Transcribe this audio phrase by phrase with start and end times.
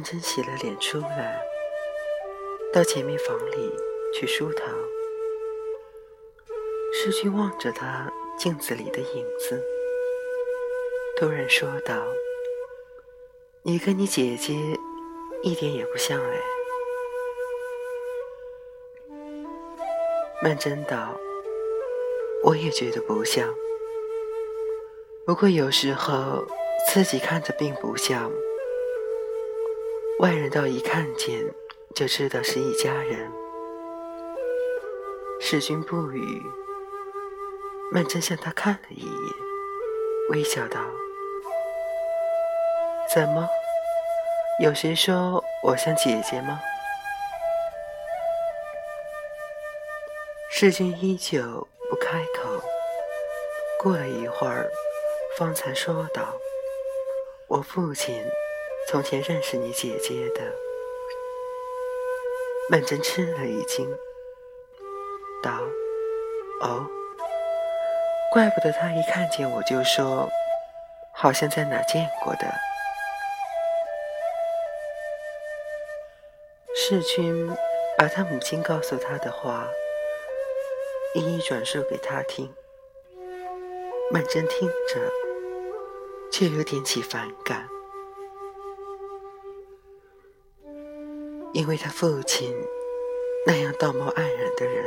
[0.00, 1.38] 曼桢洗了脸出来，
[2.72, 3.70] 到前面房里
[4.14, 4.64] 去梳头。
[6.90, 9.62] 世君望着他镜子里的影子，
[11.18, 12.02] 突然说道
[13.62, 14.54] ：“你跟你姐姐
[15.42, 16.40] 一点也不像哎。”
[20.42, 21.14] 曼桢道
[22.42, 23.54] ：“我也觉得不像，
[25.26, 26.42] 不过有时候
[26.90, 28.32] 自己看着并不像，
[30.20, 31.40] 外人倒一看见
[31.94, 33.32] 就知道是一家人。”
[35.40, 36.42] 世君不语。
[37.90, 39.34] 曼桢向他看了一眼，
[40.28, 40.78] 微笑道
[43.14, 43.48] ：“怎么？
[44.62, 46.60] 有谁说我像姐姐吗？”
[50.52, 51.40] 世君依旧
[51.88, 52.62] 不开口。
[53.82, 54.70] 过了一会儿，
[55.38, 56.36] 方才说道
[57.48, 58.22] ：“我父亲
[58.90, 60.42] 从前认识你姐姐的。”
[62.68, 63.88] 曼桢吃了一惊，
[65.44, 65.60] 道
[66.60, 66.84] ：“哦。”
[68.34, 70.28] 怪不得他一看见我就说，
[71.14, 72.52] 好像在哪见过的。
[76.74, 77.48] 世君
[77.96, 79.68] 把他母亲告诉他的话
[81.14, 82.52] 一一转述给他听。
[84.10, 85.00] 曼桢听着，
[86.32, 87.68] 却有点起反感，
[91.52, 92.54] 因为他父亲
[93.46, 94.84] 那样道貌岸然的人。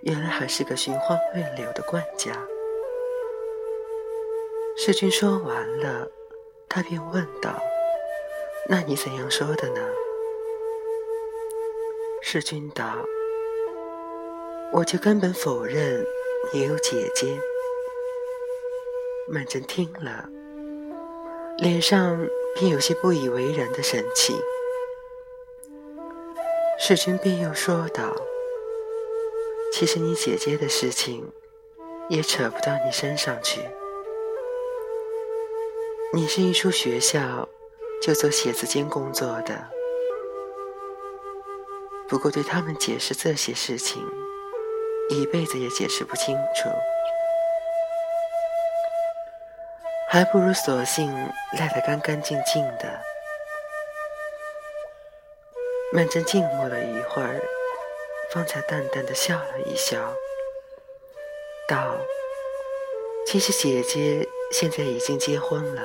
[0.00, 2.32] 原来还是个寻花问柳的惯家。
[4.76, 6.08] 世君说完了，
[6.68, 7.60] 他便问道
[8.68, 9.80] ：“那你怎样说的呢？”
[12.22, 13.04] 世君道
[14.72, 16.04] ：“我就根本否认
[16.52, 17.26] 你有姐姐。”
[19.28, 20.28] 曼桢听了，
[21.58, 24.36] 脸上便有些不以为然的神情。
[26.88, 28.14] 世君便又说道。
[29.72, 31.32] 其实你姐姐的事情
[32.08, 33.60] 也扯不到你身上去。
[36.14, 37.48] 你是一出学校
[38.00, 39.66] 就做写字间工作的，
[42.08, 44.00] 不过对他们解释这些事情，
[45.10, 46.68] 一辈子也解释不清楚，
[50.08, 51.12] 还不如索性
[51.58, 53.15] 赖得干干净净的。
[55.96, 57.42] 曼桢静默了一会儿。
[58.30, 59.96] 方才淡淡的笑了一笑，
[61.66, 61.96] 道
[63.26, 65.82] ：“其实姐姐现在已经结婚了。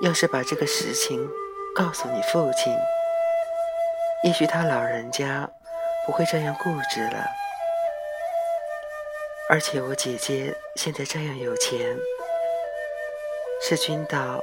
[0.00, 1.28] 要是把这个实情
[1.76, 2.72] 告诉你父亲，
[4.22, 5.50] 也许他老人家
[6.06, 7.26] 不会这样固执了。
[9.50, 11.98] 而且我姐姐现在这样有钱，
[13.60, 14.42] 世君道，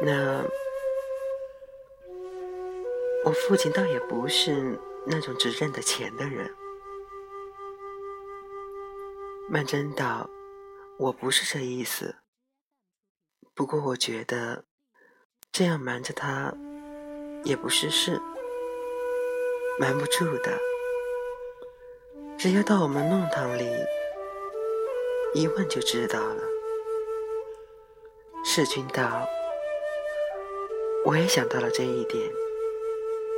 [0.00, 0.42] 那
[3.28, 4.80] 我父亲倒也不是。”
[5.10, 6.54] 那种只认得钱的人，
[9.48, 10.28] 曼桢道
[10.98, 12.16] ：“我不是这意思。
[13.54, 14.66] 不过我觉得
[15.50, 16.52] 这样瞒着他
[17.42, 18.20] 也不是事，
[19.80, 20.58] 瞒不住的。
[22.36, 23.64] 只要到我们弄堂里
[25.32, 26.42] 一问就知道了。”
[28.44, 29.26] 世君道
[31.06, 32.30] ：“我也想到了这一点，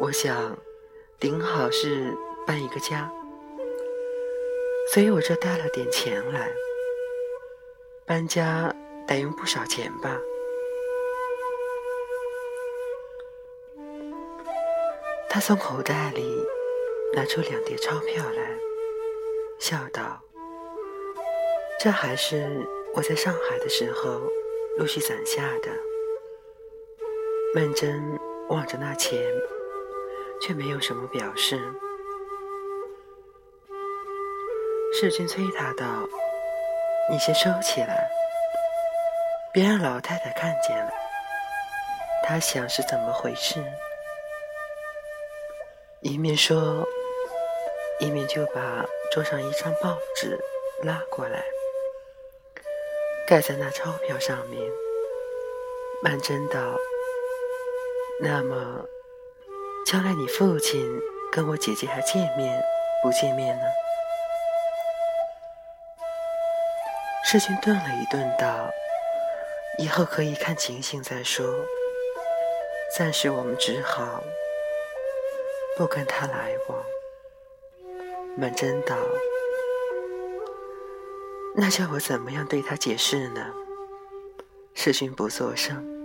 [0.00, 0.58] 我想。”
[1.20, 2.16] 顶好是
[2.46, 3.12] 搬一个家，
[4.90, 6.50] 所以我这带了点钱来。
[8.06, 8.74] 搬家
[9.06, 10.18] 得用不少钱吧？
[15.28, 16.42] 他从口袋里
[17.12, 18.58] 拿出两叠钞票来，
[19.58, 20.22] 笑道
[21.84, 24.22] ：“这还是我在上海的时候
[24.78, 25.68] 陆续攒下的。”
[27.54, 28.18] 曼桢
[28.48, 29.20] 望着那钱。
[30.40, 31.60] 却没有什么表示。
[34.92, 35.84] 世君催他道
[37.10, 38.10] ：“你先收起来，
[39.52, 40.90] 别让老太太看见了。
[42.24, 43.62] 他想是怎么回事？”
[46.02, 46.84] 一面说，
[48.00, 50.38] 一面就把桌上一张报纸
[50.82, 51.44] 拉过来，
[53.26, 54.60] 盖在那钞票上面。
[56.02, 56.76] 曼桢道
[58.20, 58.84] ：“那么。”
[59.86, 61.00] 将来你父亲
[61.32, 62.62] 跟我姐姐还见面
[63.02, 63.64] 不见面呢？
[67.24, 68.70] 世君顿了一顿，道
[69.78, 71.46] ：“以后可以看情形再说。
[72.96, 74.22] 暂时我们只好
[75.76, 76.78] 不跟他来往。”
[78.36, 78.96] 满真道
[81.56, 83.46] ：“那叫我怎么样对他解释呢？”
[84.74, 85.99] 世君不作声。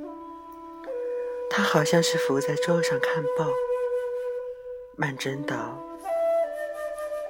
[1.56, 3.48] 他好像是伏在桌上看报。
[4.98, 5.82] 曼桢道：“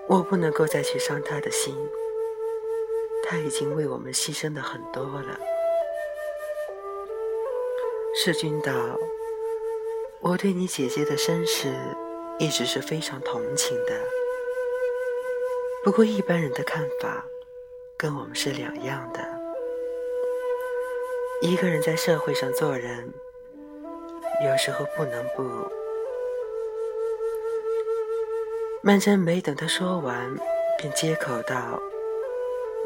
[0.09, 1.77] 我不能够再去伤他的心，
[3.23, 5.39] 他已经为我们牺牲的很多了。”
[8.17, 8.73] 世君道
[10.21, 11.71] ：“我对你姐姐的身世
[12.39, 13.93] 一直是非常同情的，
[15.83, 17.23] 不过一般人的看法
[17.95, 19.19] 跟我们是两样的。
[21.41, 23.13] 一个人在社会上做人，
[24.43, 25.43] 有时候不能不……”
[28.83, 30.35] 曼桢没等他说完，
[30.77, 31.79] 便接口道：“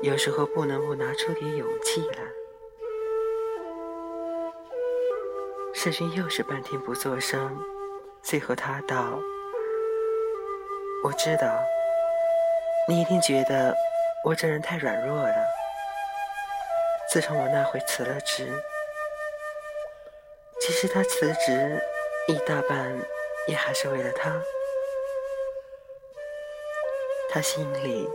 [0.04, 2.20] 有时候不能不拿出点勇气来。”
[5.74, 7.58] 世君又是半天不作声，
[8.22, 9.20] 最后他道
[11.04, 11.60] ：“我知道，
[12.88, 13.76] 你一定觉得
[14.26, 15.36] 我这人太软弱了。
[17.12, 18.48] 自从我那回辞了职，
[20.70, 21.82] 其实他辞职
[22.28, 22.96] 一大半
[23.48, 24.40] 也还是为了他。
[27.28, 28.08] 他心里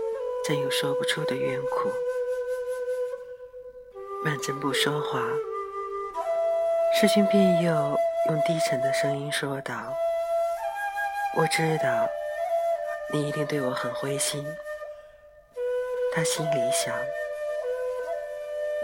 [0.47, 1.91] 真有说不出的冤苦。”
[4.25, 5.21] 曼桢不说话。
[6.95, 7.73] 世君便又
[8.29, 9.75] 用低沉的声音说道
[11.37, 12.09] ：“我知道
[13.12, 14.47] 你一定对我很灰心。”
[16.15, 16.95] 他心里想：“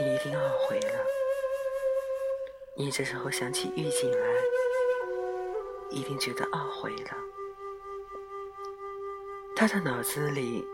[0.00, 1.06] 你一定懊悔了。”
[2.80, 4.26] 你这时候想起狱警来，
[5.90, 7.14] 一定觉得懊悔了。
[9.54, 10.66] 他的脑子里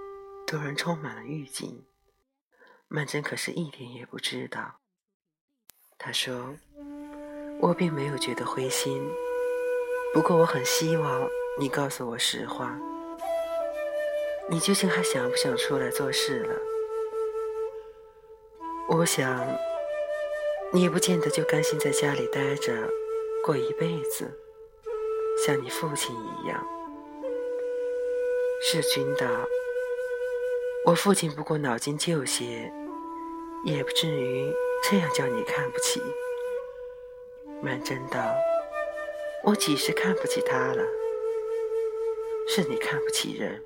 [0.47, 1.85] 突然充满了狱警，
[2.87, 4.77] 曼桢可是一点也不知道。
[5.99, 6.55] 他说。
[7.59, 9.03] 我并没有觉得灰心，
[10.13, 11.27] 不过我很希望
[11.59, 12.79] 你告诉我实话，
[14.51, 16.55] 你究竟还想不想出来做事了？
[18.91, 19.43] 我想，
[20.73, 22.73] 你不见得就甘心在家里待着
[23.45, 24.31] 过一辈子，
[25.45, 26.67] 像你父亲一样。
[28.61, 29.27] 世君道
[30.85, 32.73] ：“我父亲不过脑筋旧些，
[33.65, 34.53] 也不至于
[34.83, 36.03] 这样叫你看不起。”
[37.63, 38.19] 曼桢道
[39.45, 40.85] ：“我几时看不起他了？
[42.49, 43.63] 是你看不起人。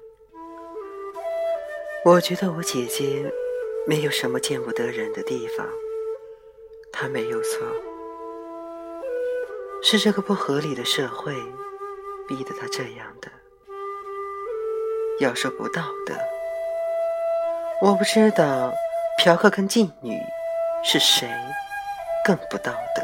[2.04, 3.32] 我觉得我姐姐
[3.86, 5.68] 没有什么见不得人的地方，
[6.92, 7.66] 他没有错，
[9.82, 11.34] 是这个不合理的社会
[12.28, 13.30] 逼得他这样的。
[15.20, 16.14] 要说不道德，
[17.82, 18.72] 我不知道
[19.18, 20.18] 嫖客跟妓女
[20.82, 21.28] 是谁
[22.24, 23.02] 更不道德。”